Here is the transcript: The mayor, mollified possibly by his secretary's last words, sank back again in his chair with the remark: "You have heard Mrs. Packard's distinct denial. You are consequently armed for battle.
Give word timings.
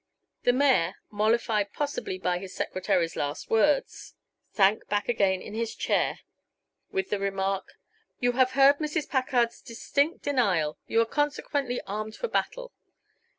The 0.41 0.51
mayor, 0.51 0.95
mollified 1.11 1.73
possibly 1.73 2.17
by 2.17 2.39
his 2.39 2.55
secretary's 2.55 3.15
last 3.15 3.51
words, 3.51 4.15
sank 4.51 4.87
back 4.87 5.07
again 5.07 5.43
in 5.43 5.53
his 5.53 5.75
chair 5.75 6.21
with 6.89 7.11
the 7.11 7.19
remark: 7.19 7.73
"You 8.19 8.31
have 8.31 8.53
heard 8.53 8.79
Mrs. 8.79 9.07
Packard's 9.07 9.61
distinct 9.61 10.23
denial. 10.23 10.79
You 10.87 11.01
are 11.01 11.05
consequently 11.05 11.81
armed 11.81 12.15
for 12.15 12.27
battle. 12.27 12.73